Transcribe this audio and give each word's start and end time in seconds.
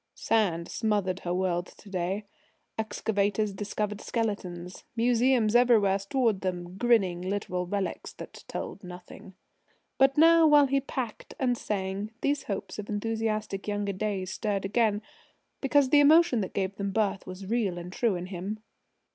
Sand 0.15 0.67
smothered 0.67 1.19
her 1.19 1.31
world 1.31 1.67
to 1.77 1.87
day. 1.87 2.25
Excavators 2.75 3.53
discovered 3.53 4.01
skeletons. 4.01 4.83
Museums 4.95 5.55
everywhere 5.55 5.99
stored 5.99 6.41
them 6.41 6.75
grinning, 6.79 7.21
literal 7.21 7.67
relics 7.67 8.11
that 8.13 8.43
told 8.47 8.83
nothing. 8.83 9.35
But 9.99 10.17
now, 10.17 10.47
while 10.47 10.65
he 10.65 10.81
packed 10.81 11.35
and 11.39 11.55
sang, 11.55 12.09
these 12.21 12.45
hopes 12.45 12.79
of 12.79 12.89
enthusiastic 12.89 13.67
younger 13.67 13.93
days 13.93 14.33
stirred 14.33 14.65
again 14.65 15.03
because 15.61 15.89
the 15.89 15.99
emotion 15.99 16.41
that 16.41 16.53
gave 16.55 16.77
them 16.77 16.89
birth 16.89 17.27
was 17.27 17.45
real 17.45 17.77
and 17.77 17.93
true 17.93 18.15
in 18.15 18.25
him. 18.25 18.59